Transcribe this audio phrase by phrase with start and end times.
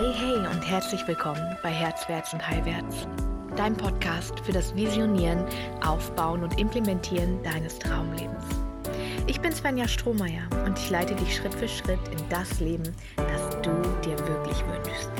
[0.00, 3.06] Hey, hey und herzlich willkommen bei Herzwärts und Heilwärts,
[3.54, 5.44] dein Podcast für das Visionieren,
[5.86, 8.42] Aufbauen und Implementieren deines Traumlebens.
[9.26, 13.50] Ich bin Svenja Strohmeier und ich leite dich Schritt für Schritt in das Leben, das
[13.60, 13.70] du
[14.02, 15.10] dir wirklich wünschst.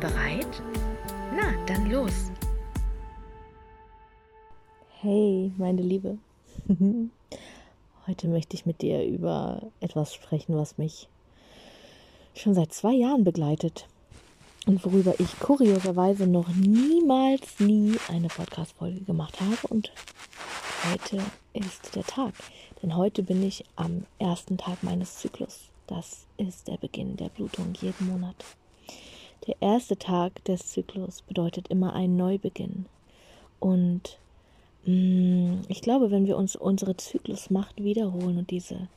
[0.00, 0.62] Bereit?
[1.36, 2.32] Na, dann los!
[5.02, 6.16] Hey, meine Liebe.
[8.06, 11.10] Heute möchte ich mit dir über etwas sprechen, was mich
[12.34, 13.86] schon seit zwei Jahren begleitet
[14.66, 19.68] und worüber ich kurioserweise noch niemals nie eine Podcast-Folge gemacht habe.
[19.68, 19.92] Und
[20.90, 21.22] heute
[21.52, 22.32] ist der Tag.
[22.82, 25.68] Denn heute bin ich am ersten Tag meines Zyklus.
[25.86, 28.36] Das ist der Beginn der Blutung jeden Monat.
[29.46, 32.86] Der erste Tag des Zyklus bedeutet immer einen Neubeginn.
[33.60, 34.18] Und
[34.86, 38.88] mh, mm, ich glaube, wenn wir uns unsere Zyklusmacht wiederholen und diese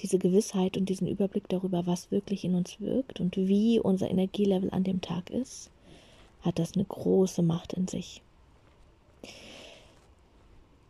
[0.00, 4.70] diese Gewissheit und diesen Überblick darüber, was wirklich in uns wirkt und wie unser Energielevel
[4.70, 5.70] an dem Tag ist,
[6.42, 8.22] hat das eine große Macht in sich.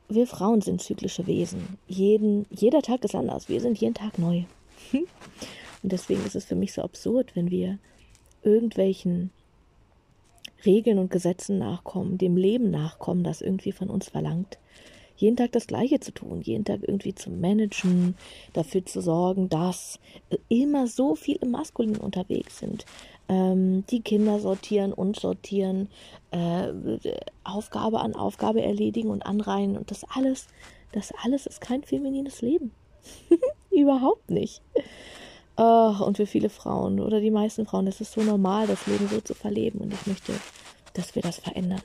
[0.08, 1.78] Wir Frauen sind zyklische Wesen.
[1.86, 3.48] Jeden, jeder Tag ist anders.
[3.48, 4.44] Wir sind jeden Tag neu.
[4.92, 7.78] Und deswegen ist es für mich so absurd, wenn wir
[8.42, 9.30] irgendwelchen
[10.64, 14.58] Regeln und Gesetzen nachkommen, dem Leben nachkommen, das irgendwie von uns verlangt,
[15.18, 18.16] jeden Tag das Gleiche zu tun, jeden Tag irgendwie zu managen,
[18.52, 19.98] dafür zu sorgen, dass
[20.48, 22.86] immer so viele Maskulin unterwegs sind.
[23.28, 25.88] Ähm, die Kinder sortieren und sortieren,
[26.30, 26.68] äh,
[27.44, 30.46] Aufgabe an Aufgabe erledigen und anreihen und das alles,
[30.92, 32.70] das alles ist kein feminines Leben.
[33.70, 34.62] Überhaupt nicht.
[35.56, 39.08] Oh, und für viele Frauen oder die meisten Frauen ist es so normal, das Leben
[39.08, 39.80] so zu verleben.
[39.80, 40.32] Und ich möchte,
[40.94, 41.82] dass wir das verändern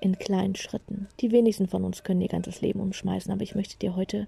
[0.00, 1.08] in kleinen Schritten.
[1.20, 4.26] Die wenigsten von uns können ihr ganzes Leben umschmeißen, aber ich möchte dir heute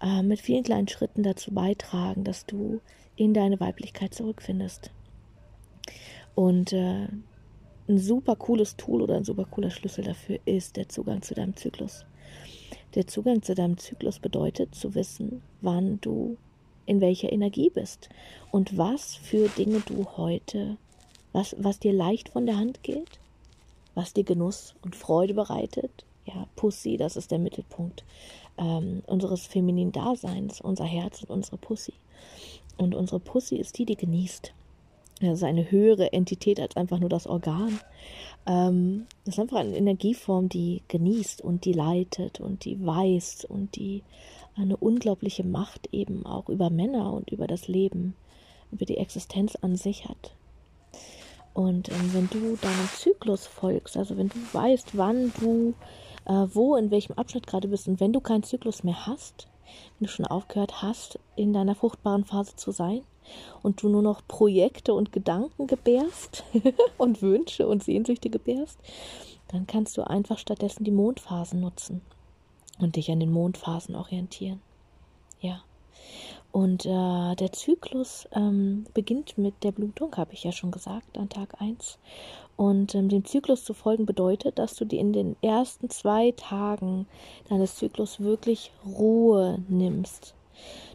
[0.00, 2.80] äh, mit vielen kleinen Schritten dazu beitragen, dass du
[3.16, 4.90] in deine Weiblichkeit zurückfindest.
[6.34, 7.08] Und äh,
[7.88, 11.56] ein super cooles Tool oder ein super cooler Schlüssel dafür ist der Zugang zu deinem
[11.56, 12.04] Zyklus.
[12.94, 16.36] Der Zugang zu deinem Zyklus bedeutet zu wissen, wann du
[16.86, 18.08] in welcher Energie bist
[18.50, 20.76] und was für Dinge du heute,
[21.32, 23.20] was, was dir leicht von der Hand geht
[23.94, 26.04] was dir Genuss und Freude bereitet.
[26.26, 28.04] Ja, Pussy, das ist der Mittelpunkt
[28.60, 31.94] ähm, unseres femininen Daseins, unser Herz und unsere Pussy.
[32.76, 34.52] Und unsere Pussy ist die, die genießt.
[35.20, 37.78] Das ist eine höhere Entität als einfach nur das Organ.
[38.46, 43.76] Ähm, das ist einfach eine Energieform, die genießt und die leitet und die weiß und
[43.76, 44.02] die
[44.56, 48.14] eine unglaubliche Macht eben auch über Männer und über das Leben,
[48.72, 50.32] über die Existenz an sich hat.
[51.60, 55.74] Und ähm, wenn du deinem Zyklus folgst, also wenn du weißt, wann du
[56.24, 59.46] äh, wo, in welchem Abschnitt gerade bist und wenn du keinen Zyklus mehr hast,
[59.98, 63.02] wenn du schon aufgehört hast, in deiner fruchtbaren Phase zu sein
[63.62, 66.44] und du nur noch Projekte und Gedanken gebärst
[66.98, 68.78] und Wünsche und Sehnsüchte gebärst,
[69.48, 72.00] dann kannst du einfach stattdessen die Mondphasen nutzen
[72.78, 74.62] und dich an den Mondphasen orientieren.
[76.52, 81.28] Und äh, der Zyklus ähm, beginnt mit der Blutung, habe ich ja schon gesagt, an
[81.28, 81.98] Tag 1.
[82.56, 87.06] Und ähm, dem Zyklus zu folgen bedeutet, dass du dir in den ersten zwei Tagen
[87.48, 90.34] deines Zyklus wirklich Ruhe nimmst.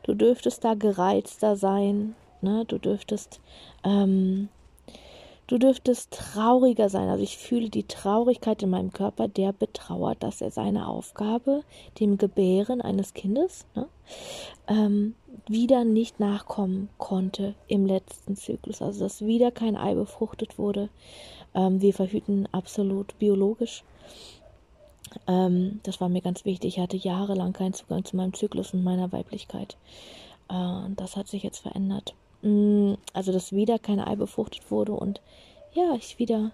[0.04, 2.66] Du dürftest da gereizter sein, ne?
[2.66, 3.40] du dürftest
[3.84, 4.50] ähm,
[5.48, 7.08] Du dürftest trauriger sein.
[7.08, 11.64] Also ich fühle die Traurigkeit in meinem Körper, der betrauert, dass er seine Aufgabe,
[12.00, 13.88] dem Gebären eines Kindes, ne,
[14.68, 15.14] ähm,
[15.48, 18.82] wieder nicht nachkommen konnte im letzten Zyklus.
[18.82, 20.90] Also dass wieder kein Ei befruchtet wurde.
[21.54, 23.84] Ähm, wir verhüten absolut biologisch.
[25.28, 26.78] Ähm, das war mir ganz wichtig.
[26.78, 29.78] Ich hatte jahrelang keinen Zugang zu meinem Zyklus und meiner Weiblichkeit.
[30.50, 32.16] Äh, das hat sich jetzt verändert.
[32.46, 35.20] Mm, also dass wieder kein Ei befruchtet wurde und
[35.74, 36.52] ja, ich wieder,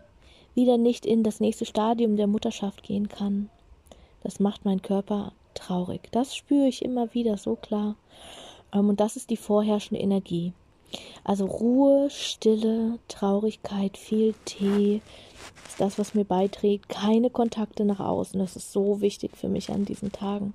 [0.55, 3.49] wieder nicht in das nächste Stadium der Mutterschaft gehen kann.
[4.23, 6.07] Das macht mein Körper traurig.
[6.11, 7.95] Das spüre ich immer wieder so klar.
[8.73, 10.53] Ähm, und das ist die vorherrschende Energie.
[11.25, 15.01] Also Ruhe, Stille, Traurigkeit, viel Tee
[15.67, 16.87] ist das, was mir beiträgt.
[16.87, 18.39] Keine Kontakte nach außen.
[18.39, 20.53] Das ist so wichtig für mich an diesen Tagen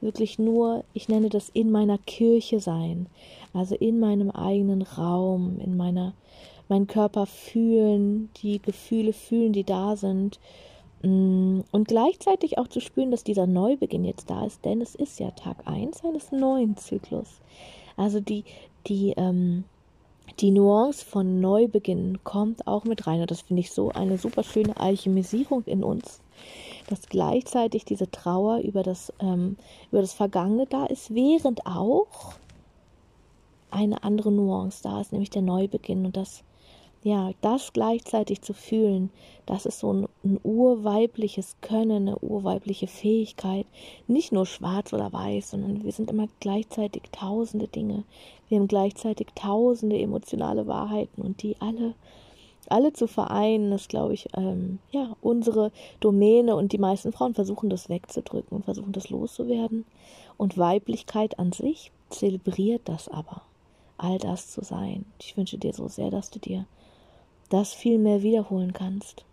[0.00, 3.06] wirklich nur, ich nenne das in meiner Kirche sein,
[3.52, 6.14] also in meinem eigenen Raum, in meiner,
[6.68, 10.38] meinen Körper fühlen, die Gefühle fühlen, die da sind.
[11.02, 15.18] Mm, und gleichzeitig auch zu spüren, dass dieser Neubeginn jetzt da ist, denn es ist
[15.20, 17.40] ja Tag 1 eines neuen Zyklus.
[17.96, 18.44] Also die,
[18.86, 19.64] die, ähm,
[20.40, 24.42] die Nuance von Neubeginn kommt auch mit rein und das finde ich so eine super
[24.42, 26.20] schöne Alchemisierung in uns
[26.90, 29.56] dass gleichzeitig diese Trauer über das, ähm,
[29.90, 32.34] über das Vergangene da ist, während auch
[33.70, 36.06] eine andere Nuance da ist, nämlich der Neubeginn.
[36.06, 36.42] Und das
[37.04, 39.10] ja, das gleichzeitig zu fühlen,
[39.46, 43.66] das ist so ein, ein, urweibliches Können, eine urweibliche Fähigkeit.
[44.08, 48.02] Nicht nur schwarz oder weiß, sondern wir sind immer gleichzeitig tausende Dinge.
[48.48, 51.94] Wir haben gleichzeitig tausende emotionale Wahrheiten und die alle,
[52.72, 57.70] alle zu vereinen, ist, glaube ich, ähm, ja, unsere Domäne und die meisten Frauen versuchen
[57.70, 59.84] das wegzudrücken und versuchen das loszuwerden.
[60.36, 63.42] Und Weiblichkeit an sich zelebriert das aber
[63.96, 65.04] all das zu sein.
[65.20, 66.66] Ich wünsche dir so sehr, dass du dir
[67.50, 69.24] das viel mehr wiederholen kannst.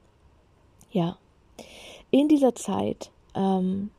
[0.91, 1.17] Ja,
[2.11, 3.91] in dieser Zeit ähm,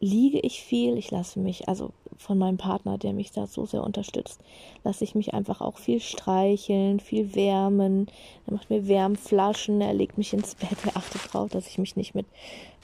[0.00, 3.82] liege ich viel, ich lasse mich, also von meinem Partner, der mich da so sehr
[3.82, 4.40] unterstützt,
[4.84, 8.08] lasse ich mich einfach auch viel streicheln, viel wärmen.
[8.46, 11.96] Er macht mir Wärmflaschen, er legt mich ins Bett, er achtet darauf, dass ich mich
[11.96, 12.26] nicht mit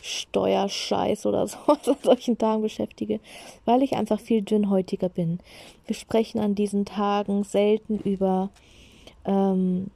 [0.02, 3.20] Steuerscheiß oder so an solchen Tagen beschäftige,
[3.64, 5.38] weil ich einfach viel dünnhäutiger bin.
[5.86, 8.50] Wir sprechen an diesen Tagen selten über
[9.24, 9.90] ähm,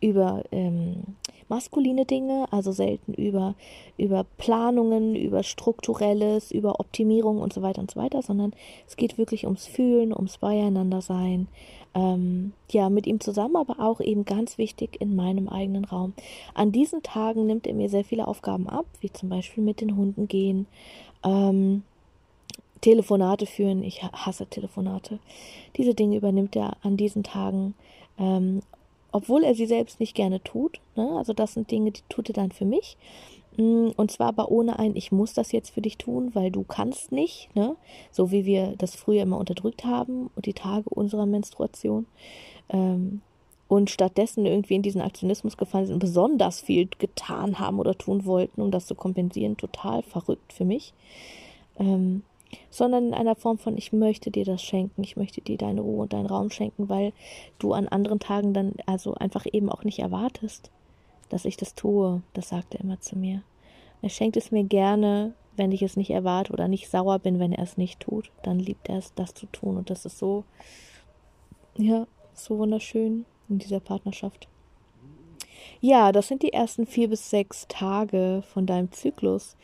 [0.00, 1.16] über ähm,
[1.52, 3.54] maskuline Dinge, also selten über,
[3.98, 8.54] über Planungen, über Strukturelles, über Optimierung und so weiter und so weiter, sondern
[8.88, 11.48] es geht wirklich ums Fühlen, ums Beieinandersein.
[11.94, 16.14] Ähm, ja, mit ihm zusammen, aber auch eben ganz wichtig in meinem eigenen Raum.
[16.54, 19.94] An diesen Tagen nimmt er mir sehr viele Aufgaben ab, wie zum Beispiel mit den
[19.94, 20.66] Hunden gehen,
[21.22, 21.82] ähm,
[22.80, 23.82] Telefonate führen.
[23.82, 25.18] Ich hasse Telefonate.
[25.76, 27.74] Diese Dinge übernimmt er an diesen Tagen
[28.18, 28.62] ähm,
[29.12, 30.80] obwohl er sie selbst nicht gerne tut.
[30.96, 31.08] Ne?
[31.16, 32.96] Also das sind Dinge, die tut er dann für mich.
[33.56, 36.64] Mm, und zwar aber ohne ein, ich muss das jetzt für dich tun, weil du
[36.64, 37.76] kannst nicht, ne?
[38.10, 42.06] So wie wir das früher immer unterdrückt haben und die Tage unserer Menstruation.
[42.70, 43.20] Ähm,
[43.68, 48.26] und stattdessen irgendwie in diesen Aktionismus gefallen sind und besonders viel getan haben oder tun
[48.26, 49.56] wollten, um das zu kompensieren.
[49.56, 50.92] Total verrückt für mich.
[51.78, 52.22] Ähm,
[52.70, 56.02] sondern in einer Form von, ich möchte dir das schenken, ich möchte dir deine Ruhe
[56.02, 57.12] und deinen Raum schenken, weil
[57.58, 60.70] du an anderen Tagen dann also einfach eben auch nicht erwartest,
[61.28, 62.22] dass ich das tue.
[62.34, 63.42] Das sagt er immer zu mir.
[64.02, 67.52] Er schenkt es mir gerne, wenn ich es nicht erwarte oder nicht sauer bin, wenn
[67.52, 68.30] er es nicht tut.
[68.42, 69.76] Dann liebt er es, das zu tun.
[69.76, 70.44] Und das ist so,
[71.76, 74.48] ja, so wunderschön in dieser Partnerschaft.
[75.80, 79.56] Ja, das sind die ersten vier bis sechs Tage von deinem Zyklus.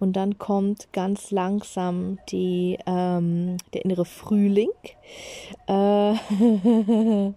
[0.00, 4.70] Und dann kommt ganz langsam die, ähm, der innere Frühling.
[5.66, 6.14] Äh,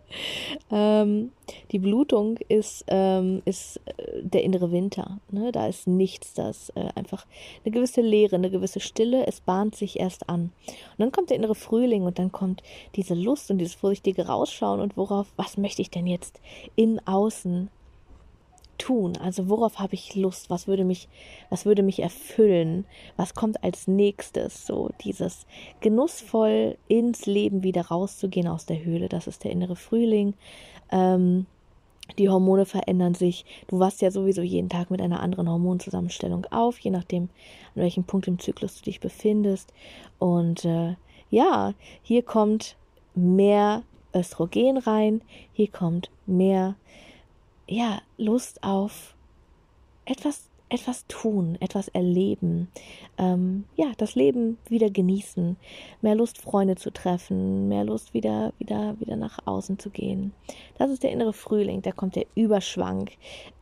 [0.72, 1.32] ähm,
[1.72, 5.20] die Blutung ist, ähm, ist äh, der innere Winter.
[5.32, 5.52] Ne?
[5.52, 7.26] Da ist nichts, das äh, einfach
[7.64, 9.28] eine gewisse Leere, eine gewisse Stille.
[9.28, 10.52] Es bahnt sich erst an.
[10.68, 12.64] Und dann kommt der innere Frühling und dann kommt
[12.96, 16.42] diese Lust und dieses vorsichtige Rausschauen und worauf, was möchte ich denn jetzt
[16.76, 17.70] im Außen
[18.78, 19.18] tun?
[19.18, 20.50] Also worauf habe ich Lust?
[20.50, 21.08] Was würde mich,
[21.50, 22.86] was würde mich erfüllen?
[23.16, 24.66] Was kommt als nächstes?
[24.66, 25.46] So dieses
[25.80, 29.10] genussvoll ins Leben wieder rauszugehen aus der Höhle.
[29.10, 30.34] Das ist der innere Frühling.
[30.92, 31.46] Ähm,
[32.18, 33.46] die Hormone verändern sich.
[33.68, 37.24] Du wachst ja sowieso jeden Tag mit einer anderen Hormonzusammenstellung auf, je nachdem,
[37.76, 39.74] an welchem Punkt im Zyklus du dich befindest.
[40.18, 40.96] Und äh,
[41.30, 42.78] ja, hier kommt
[43.14, 43.84] mehr
[44.14, 45.22] Östrogen rein,
[45.54, 46.76] hier kommt mehr
[47.68, 49.16] ja, Lust auf
[50.06, 52.70] etwas, etwas tun, etwas erleben,
[53.18, 55.58] ähm, ja, das Leben wieder genießen,
[56.02, 60.34] mehr Lust, Freunde zu treffen, mehr Lust, wieder, wieder, wieder nach außen zu gehen.
[60.78, 63.10] Das ist der innere Frühling, da kommt der Überschwang.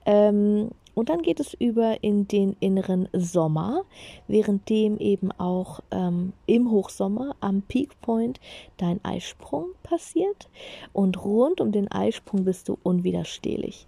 [0.05, 3.83] Ähm, und dann geht es über in den inneren Sommer,
[4.27, 8.39] währenddem eben auch ähm, im Hochsommer am Peak Point
[8.77, 10.49] dein Eisprung passiert.
[10.93, 13.85] Und rund um den Eisprung bist du unwiderstehlich.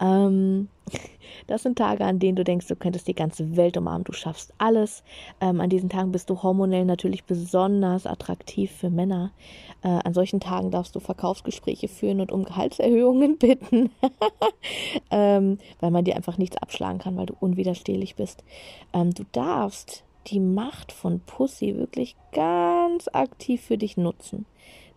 [0.00, 0.68] Ähm,
[1.46, 4.52] das sind Tage, an denen du denkst, du könntest die ganze Welt umarmen, du schaffst
[4.58, 5.02] alles.
[5.40, 9.32] Ähm, an diesen Tagen bist du hormonell natürlich besonders attraktiv für Männer.
[9.82, 13.90] Äh, an solchen Tagen darfst du Verkaufsgespräche führen und um Gehaltserhöhungen bitten,
[15.10, 18.44] ähm, weil man dir einfach nichts abschlagen kann, weil du unwiderstehlich bist.
[18.92, 24.46] Ähm, du darfst die Macht von Pussy wirklich ganz aktiv für dich nutzen.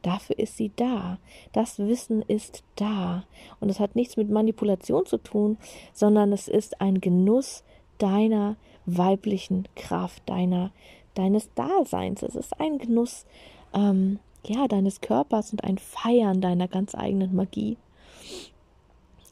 [0.02, 1.20] Dafür ist sie da.
[1.54, 3.24] Das Wissen ist da.
[3.60, 5.58] Und es hat nichts mit Manipulation zu tun,
[5.94, 7.64] sondern es ist ein Genuss
[7.98, 8.56] deiner
[8.86, 10.72] weiblichen Kraft, deiner,
[11.14, 12.24] deines Daseins.
[12.24, 13.26] Es ist ein Genuss,
[13.74, 17.78] ähm, ja, deines Körpers und ein Feiern deiner ganz eigenen Magie.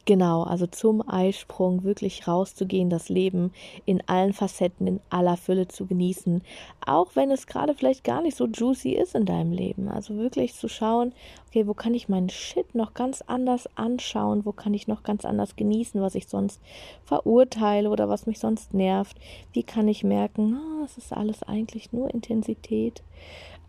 [0.10, 3.54] Genau, also zum Eisprung wirklich rauszugehen, das Leben
[3.86, 6.42] in allen Facetten, in aller Fülle zu genießen,
[6.84, 9.88] auch wenn es gerade vielleicht gar nicht so juicy ist in deinem Leben.
[9.88, 11.14] Also wirklich zu schauen,
[11.48, 15.26] okay, wo kann ich meinen Shit noch ganz anders anschauen, wo kann ich noch ganz
[15.26, 16.60] anders genießen, was ich sonst
[17.04, 19.16] verurteile oder was mich sonst nervt.
[19.54, 23.04] Wie kann ich merken, oh, es ist alles eigentlich nur Intensität.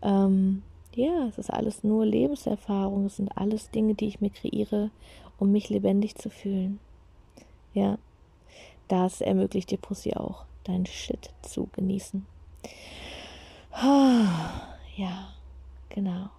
[0.01, 0.63] Ähm,
[0.95, 4.89] ja, es ist alles nur Lebenserfahrung, es sind alles Dinge, die ich mir kreiere,
[5.41, 6.79] um mich lebendig zu fühlen.
[7.73, 7.97] Ja,
[8.87, 12.25] das ermöglicht dir Pussy auch, deinen Shit zu genießen.
[14.97, 15.29] Ja,
[15.87, 16.29] genau.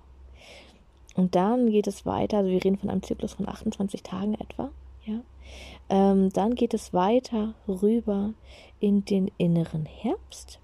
[1.17, 4.71] Und dann geht es weiter, also wir reden von einem Zyklus von 28 Tagen etwa,
[5.07, 5.21] ja.
[5.89, 8.35] Ähm, dann geht es weiter rüber
[8.79, 10.61] in den inneren Herbst.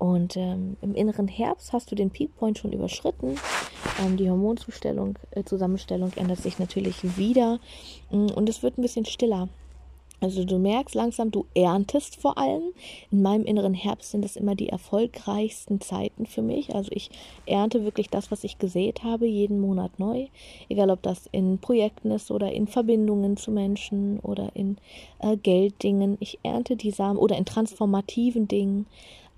[0.00, 3.36] Und ähm, im inneren Herbst hast du den Peak Point schon überschritten.
[4.02, 7.60] Ähm, die Hormonzustellung, äh, Zusammenstellung ändert sich natürlich wieder.
[8.10, 9.50] Mm, und es wird ein bisschen stiller.
[10.22, 12.62] Also du merkst langsam, du erntest vor allem.
[13.10, 16.74] In meinem inneren Herbst sind das immer die erfolgreichsten Zeiten für mich.
[16.74, 17.10] Also ich
[17.44, 20.28] ernte wirklich das, was ich gesät habe, jeden Monat neu.
[20.70, 24.78] Egal ob das in Projekten ist oder in Verbindungen zu Menschen oder in
[25.18, 26.16] äh, Gelddingen.
[26.20, 28.86] Ich ernte die Samen oder in transformativen Dingen.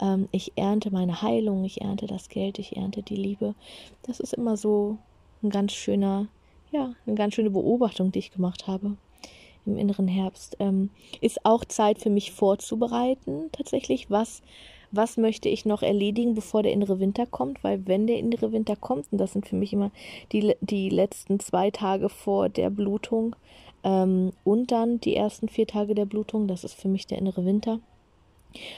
[0.03, 3.55] Ähm, ich ernte meine Heilung, ich ernte das Geld, ich ernte die Liebe.
[4.03, 4.99] Das ist immer so
[5.43, 6.27] ein ganz schöner,
[6.73, 8.97] ja, eine ganz schöne Beobachtung, die ich gemacht habe
[9.65, 10.57] im inneren Herbst.
[10.59, 10.91] Ähm,
[11.21, 14.43] ist auch Zeit für mich vorzubereiten, tatsächlich, was,
[14.91, 18.75] was möchte ich noch erledigen, bevor der innere Winter kommt, weil wenn der innere Winter
[18.75, 19.93] kommt, und das sind für mich immer
[20.33, 23.37] die, die letzten zwei Tage vor der Blutung
[23.85, 27.45] ähm, und dann die ersten vier Tage der Blutung, das ist für mich der innere
[27.45, 27.79] Winter.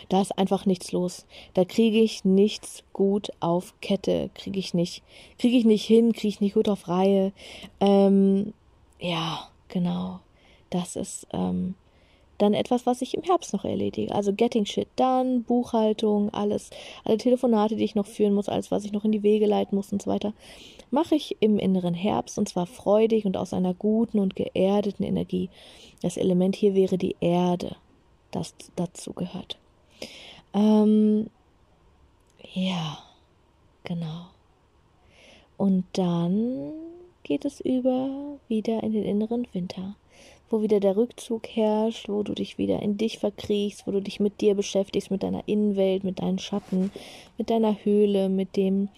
[0.08, 1.26] Da ist einfach nichts los.
[1.54, 5.02] Da kriege ich nichts gut auf Kette, kriege ich nicht,
[5.38, 7.32] kriege ich nicht hin, kriege ich nicht gut auf Reihe.
[7.80, 8.52] Ähm,
[8.98, 10.20] ja, genau
[10.74, 11.74] das ist ähm,
[12.38, 14.12] dann etwas, was ich im Herbst noch erledige.
[14.12, 16.70] Also Getting Shit Done, Buchhaltung, alles,
[17.04, 19.76] alle Telefonate, die ich noch führen muss, alles, was ich noch in die Wege leiten
[19.76, 20.34] muss und so weiter,
[20.90, 25.48] mache ich im inneren Herbst und zwar freudig und aus einer guten und geerdeten Energie.
[26.02, 27.76] Das Element hier wäre die Erde,
[28.32, 29.58] das dazu gehört.
[30.52, 31.28] Ähm,
[32.52, 32.98] ja,
[33.84, 34.26] genau.
[35.56, 36.72] Und dann
[37.22, 39.96] geht es über wieder in den inneren Winter
[40.54, 44.20] wo wieder der Rückzug herrscht, wo du dich wieder in dich verkriechst, wo du dich
[44.20, 46.92] mit dir beschäftigst, mit deiner Innenwelt, mit deinen Schatten,
[47.38, 48.88] mit deiner Höhle, mit dem,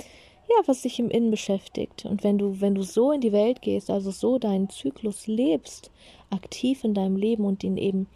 [0.49, 2.05] ja, was dich im Innen beschäftigt.
[2.05, 5.91] Und wenn du, wenn du so in die Welt gehst, also so deinen Zyklus lebst,
[6.29, 8.07] aktiv in deinem Leben und ihn eben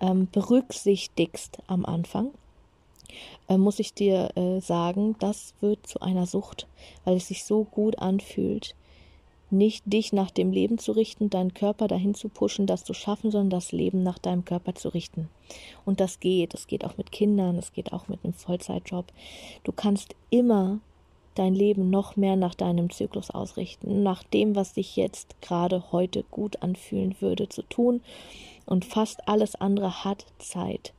[0.00, 2.30] ähm, berücksichtigst am Anfang,
[3.48, 6.66] äh, muss ich dir äh, sagen, das wird zu einer Sucht,
[7.04, 8.74] weil es sich so gut anfühlt
[9.50, 13.30] nicht dich nach dem Leben zu richten, deinen Körper dahin zu pushen, das zu schaffen,
[13.30, 15.28] sondern das Leben nach deinem Körper zu richten.
[15.84, 16.54] Und das geht.
[16.54, 19.06] Das geht auch mit Kindern, das geht auch mit einem Vollzeitjob.
[19.62, 20.80] Du kannst immer
[21.34, 26.24] dein Leben noch mehr nach deinem Zyklus ausrichten, nach dem, was sich jetzt gerade heute
[26.30, 28.00] gut anfühlen würde zu tun.
[28.66, 30.92] Und fast alles andere hat Zeit,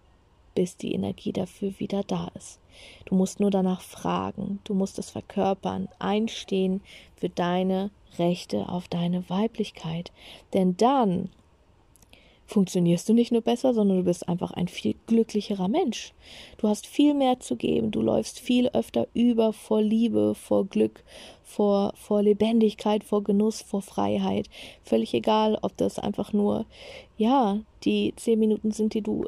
[0.56, 2.60] bis die Energie dafür wieder da ist.
[3.06, 6.82] Du musst nur danach fragen, du musst es verkörpern, einstehen
[7.16, 10.12] für deine Rechte auf deine Weiblichkeit.
[10.54, 11.30] Denn dann
[12.48, 16.13] funktionierst du nicht nur besser, sondern du bist einfach ein viel glücklicherer Mensch.
[16.58, 21.04] Du hast viel mehr zu geben, du läufst viel öfter über vor Liebe, vor Glück,
[21.44, 24.50] vor, vor Lebendigkeit, vor Genuss, vor Freiheit.
[24.84, 26.66] Völlig egal, ob das einfach nur,
[27.18, 29.25] ja, die zehn Minuten sind, die du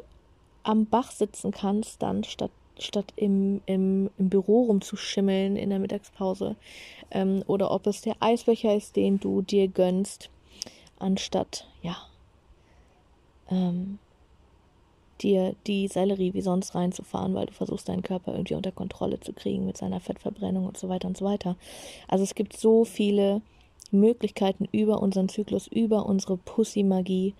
[0.62, 2.50] am Bach sitzen kannst, dann statt
[2.82, 6.56] statt im, im, im Büro rumzuschimmeln in der Mittagspause.
[7.10, 10.30] Ähm, oder ob es der Eisbecher ist, den du dir gönnst,
[10.98, 11.96] anstatt, ja,
[13.50, 13.98] ähm,
[15.22, 19.32] dir die Sellerie wie sonst reinzufahren, weil du versuchst, deinen Körper irgendwie unter Kontrolle zu
[19.32, 21.56] kriegen mit seiner Fettverbrennung und so weiter und so weiter.
[22.08, 23.42] Also es gibt so viele
[23.90, 27.34] Möglichkeiten über unseren Zyklus, über unsere Pussy-Magie,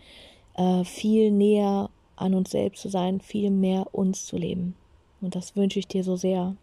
[0.57, 4.75] äh, viel näher an uns selbst zu sein, viel mehr uns zu leben.
[5.21, 6.57] Und das wünsche ich dir so sehr.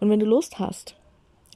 [0.00, 0.96] Und wenn du Lust hast,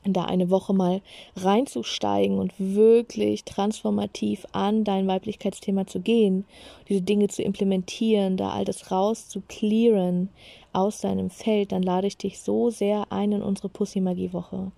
[0.04, 1.00] da eine Woche mal
[1.36, 6.44] reinzusteigen und wirklich transformativ an dein Weiblichkeitsthema zu gehen,
[6.88, 10.28] diese Dinge zu implementieren, da all das raus zu clearen
[10.72, 14.72] aus deinem Feld, dann lade ich dich so sehr ein in unsere Pussy-Magie-Woche.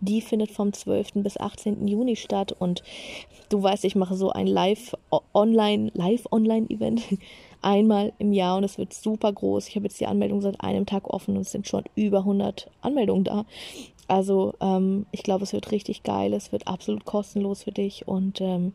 [0.00, 1.14] Die findet vom 12.
[1.16, 1.86] bis 18.
[1.86, 2.82] Juni statt und
[3.48, 7.02] du weißt, ich mache so ein Live-Online, Live-Online-Event
[7.62, 9.68] einmal im Jahr und es wird super groß.
[9.68, 12.70] Ich habe jetzt die Anmeldung seit einem Tag offen und es sind schon über 100
[12.80, 13.44] Anmeldungen da.
[14.08, 16.32] Also ähm, ich glaube, es wird richtig geil.
[16.32, 18.72] Es wird absolut kostenlos für dich und ähm,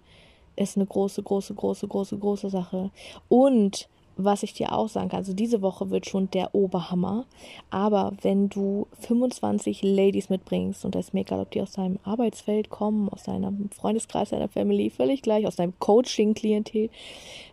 [0.55, 2.91] ist eine große, große, große, große, große Sache.
[3.29, 7.25] Und was ich dir auch sagen kann, also diese Woche wird schon der Oberhammer.
[7.69, 11.99] Aber wenn du 25 Ladies mitbringst, und das ist mir egal, ob die aus deinem
[12.03, 16.89] Arbeitsfeld kommen, aus deinem Freundeskreis, deiner Family, völlig gleich, aus deinem Coaching-Klientel,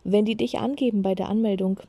[0.05, 1.81] wenn die dich angeben bei der Anmeldung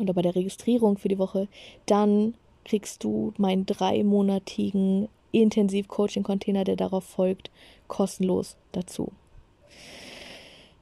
[0.00, 1.48] oder bei der Registrierung für die Woche,
[1.86, 7.50] dann kriegst du meinen dreimonatigen Intensiv-Coaching-Container, der darauf folgt,
[7.88, 9.12] kostenlos dazu.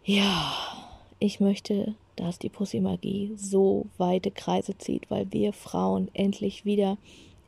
[0.04, 0.52] Ja,
[1.18, 6.98] ich möchte, dass die Pussy-Magie so weite Kreise zieht, weil wir Frauen endlich wieder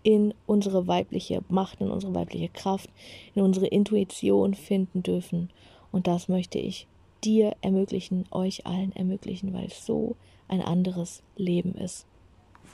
[0.03, 2.91] in unsere weibliche Macht, in unsere weibliche Kraft,
[3.35, 5.51] in unsere Intuition finden dürfen.
[5.91, 6.87] Und das möchte ich
[7.25, 10.17] dir ermöglichen, euch allen ermöglichen, weil es so
[10.49, 12.07] ein anderes Leben ist.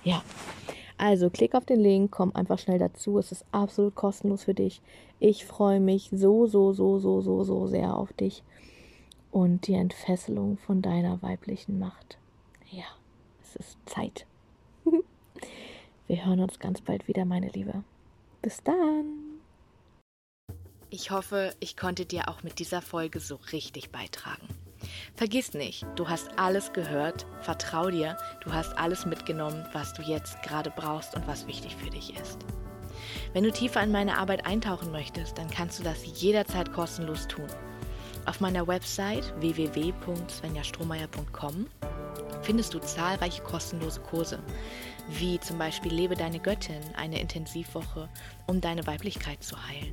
[0.04, 0.22] Ja,
[0.98, 3.18] also klick auf den Link, komm einfach schnell dazu.
[3.18, 4.82] Es ist absolut kostenlos für dich.
[5.20, 8.42] Ich freue mich so, so, so, so, so, so sehr auf dich
[9.30, 12.18] und die Entfesselung von deiner weiblichen Macht.
[12.70, 12.84] Ja,
[13.42, 14.26] es ist Zeit.
[16.06, 17.84] Wir hören uns ganz bald wieder, meine Liebe.
[18.42, 19.38] Bis dann.
[20.90, 24.48] Ich hoffe, ich konnte dir auch mit dieser Folge so richtig beitragen.
[25.14, 30.42] Vergiss nicht, du hast alles gehört, vertrau dir, du hast alles mitgenommen, was du jetzt
[30.42, 32.38] gerade brauchst und was wichtig für dich ist.
[33.32, 37.46] Wenn du tiefer in meine Arbeit eintauchen möchtest, dann kannst du das jederzeit kostenlos tun.
[38.26, 41.66] Auf meiner Website www.svenjastrohmeier.com
[42.42, 44.38] findest du zahlreiche kostenlose Kurse,
[45.08, 48.08] wie zum Beispiel Lebe deine Göttin, eine Intensivwoche,
[48.46, 49.92] um deine Weiblichkeit zu heilen.